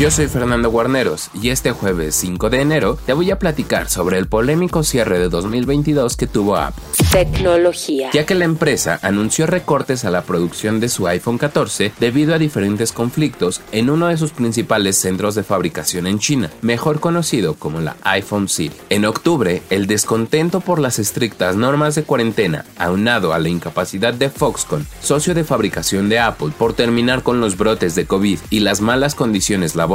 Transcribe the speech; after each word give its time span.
Yo 0.00 0.10
soy 0.10 0.28
Fernando 0.28 0.70
Guarneros 0.70 1.28
y 1.34 1.50
este 1.50 1.72
jueves 1.72 2.14
5 2.14 2.48
de 2.48 2.62
enero 2.62 2.98
te 3.04 3.12
voy 3.12 3.30
a 3.30 3.38
platicar 3.38 3.90
sobre 3.90 4.16
el 4.16 4.28
polémico 4.28 4.82
cierre 4.82 5.18
de 5.18 5.28
2022 5.28 6.16
que 6.16 6.26
tuvo 6.26 6.56
Apple. 6.56 6.82
Tecnología. 7.12 8.08
Ya 8.14 8.24
que 8.24 8.34
la 8.34 8.46
empresa 8.46 8.98
anunció 9.02 9.46
recortes 9.46 10.06
a 10.06 10.10
la 10.10 10.22
producción 10.22 10.80
de 10.80 10.88
su 10.88 11.06
iPhone 11.06 11.36
14 11.36 11.92
debido 12.00 12.34
a 12.34 12.38
diferentes 12.38 12.92
conflictos 12.92 13.60
en 13.72 13.90
uno 13.90 14.06
de 14.06 14.16
sus 14.16 14.30
principales 14.30 14.96
centros 14.96 15.34
de 15.34 15.42
fabricación 15.42 16.06
en 16.06 16.18
China, 16.18 16.50
mejor 16.62 17.00
conocido 17.00 17.52
como 17.52 17.80
la 17.80 17.96
iPhone 18.04 18.48
City. 18.48 18.76
En 18.88 19.04
octubre, 19.04 19.62
el 19.68 19.86
descontento 19.86 20.60
por 20.60 20.78
las 20.78 20.98
estrictas 20.98 21.56
normas 21.56 21.94
de 21.94 22.04
cuarentena, 22.04 22.64
aunado 22.78 23.34
a 23.34 23.38
la 23.38 23.50
incapacidad 23.50 24.14
de 24.14 24.30
Foxconn, 24.30 24.86
socio 25.02 25.34
de 25.34 25.44
fabricación 25.44 26.08
de 26.08 26.20
Apple, 26.20 26.52
por 26.56 26.72
terminar 26.72 27.22
con 27.22 27.42
los 27.42 27.58
brotes 27.58 27.94
de 27.94 28.06
COVID 28.06 28.38
y 28.48 28.60
las 28.60 28.80
malas 28.80 29.14
condiciones 29.14 29.74
laborales, 29.74 29.89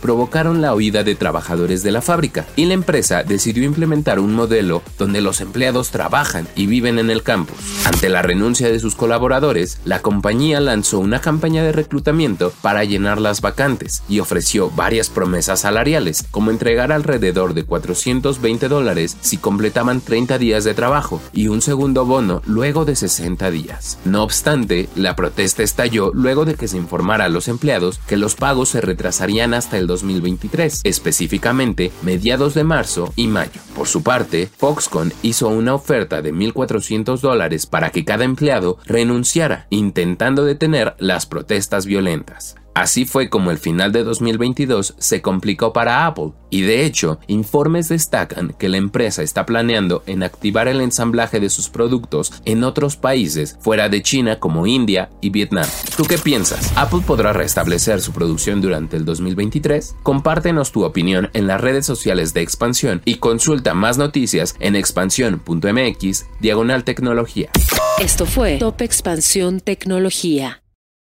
provocaron 0.00 0.60
la 0.60 0.74
huida 0.74 1.02
de 1.02 1.16
trabajadores 1.16 1.82
de 1.82 1.90
la 1.90 2.02
fábrica 2.02 2.46
y 2.54 2.66
la 2.66 2.74
empresa 2.74 3.24
decidió 3.24 3.64
implementar 3.64 4.20
un 4.20 4.34
modelo 4.34 4.82
donde 4.96 5.20
los 5.20 5.40
empleados 5.40 5.90
trabajan 5.90 6.46
y 6.54 6.66
viven 6.66 6.98
en 7.00 7.10
el 7.10 7.24
campus. 7.24 7.56
Ante 7.84 8.08
la 8.08 8.22
renuncia 8.22 8.68
de 8.70 8.78
sus 8.78 8.94
colaboradores, 8.94 9.80
la 9.84 10.02
compañía 10.02 10.60
lanzó 10.60 11.00
una 11.00 11.20
campaña 11.20 11.64
de 11.64 11.72
reclutamiento 11.72 12.52
para 12.62 12.84
llenar 12.84 13.20
las 13.20 13.40
vacantes 13.40 14.04
y 14.08 14.20
ofreció 14.20 14.70
varias 14.70 15.10
promesas 15.10 15.60
salariales, 15.60 16.24
como 16.30 16.52
entregar 16.52 16.92
alrededor 16.92 17.54
de 17.54 17.64
420 17.64 18.68
dólares 18.68 19.16
si 19.20 19.36
completaban 19.36 20.00
30 20.00 20.38
días 20.38 20.62
de 20.62 20.74
trabajo 20.74 21.20
y 21.32 21.48
un 21.48 21.60
segundo 21.60 22.04
bono 22.04 22.40
luego 22.46 22.84
de 22.84 22.94
60 22.94 23.50
días. 23.50 23.98
No 24.04 24.22
obstante, 24.22 24.88
la 24.94 25.16
protesta 25.16 25.64
estalló 25.64 26.12
luego 26.14 26.44
de 26.44 26.54
que 26.54 26.68
se 26.68 26.76
informara 26.76 27.24
a 27.24 27.28
los 27.28 27.48
empleados 27.48 27.98
que 28.06 28.16
los 28.16 28.36
pagos 28.36 28.68
se 28.68 28.80
retrasarían 28.80 29.39
hasta 29.42 29.78
el 29.78 29.86
2023, 29.86 30.80
específicamente 30.84 31.90
mediados 32.02 32.54
de 32.54 32.64
marzo 32.64 33.12
y 33.16 33.26
mayo. 33.26 33.60
Por 33.74 33.88
su 33.88 34.02
parte, 34.02 34.48
Foxconn 34.56 35.12
hizo 35.22 35.48
una 35.48 35.74
oferta 35.74 36.22
de 36.22 36.32
1.400 36.32 37.20
dólares 37.20 37.66
para 37.66 37.90
que 37.90 38.04
cada 38.04 38.24
empleado 38.24 38.78
renunciara, 38.84 39.66
intentando 39.70 40.44
detener 40.44 40.94
las 40.98 41.26
protestas 41.26 41.86
violentas. 41.86 42.56
Así 42.74 43.04
fue 43.04 43.28
como 43.28 43.50
el 43.50 43.58
final 43.58 43.92
de 43.92 44.04
2022 44.04 44.94
se 44.98 45.20
complicó 45.22 45.72
para 45.72 46.06
Apple, 46.06 46.32
y 46.50 46.62
de 46.62 46.84
hecho, 46.84 47.18
informes 47.26 47.88
destacan 47.88 48.54
que 48.58 48.68
la 48.68 48.76
empresa 48.76 49.22
está 49.22 49.46
planeando 49.46 50.02
en 50.06 50.22
activar 50.22 50.68
el 50.68 50.80
ensamblaje 50.80 51.40
de 51.40 51.50
sus 51.50 51.68
productos 51.68 52.32
en 52.44 52.64
otros 52.64 52.96
países 52.96 53.56
fuera 53.60 53.88
de 53.88 54.02
China 54.02 54.38
como 54.38 54.66
India 54.66 55.10
y 55.20 55.30
Vietnam. 55.30 55.66
¿Tú 55.96 56.04
qué 56.04 56.18
piensas? 56.18 56.72
¿Apple 56.76 57.02
podrá 57.06 57.32
restablecer 57.32 58.00
su 58.00 58.12
producción 58.12 58.60
durante 58.60 58.96
el 58.96 59.04
2023? 59.04 59.96
Compártenos 60.02 60.72
tu 60.72 60.84
opinión 60.84 61.30
en 61.34 61.46
las 61.46 61.60
redes 61.60 61.86
sociales 61.86 62.34
de 62.34 62.42
Expansión 62.42 63.02
y 63.04 63.16
consulta 63.16 63.74
más 63.74 63.98
noticias 63.98 64.54
en 64.60 64.76
expansión.mx 64.76 66.26
diagonal 66.40 66.84
tecnología. 66.84 67.50
Esto 68.00 68.26
fue 68.26 68.58
Top 68.58 68.80
Expansión 68.80 69.60
Tecnología. 69.60 70.59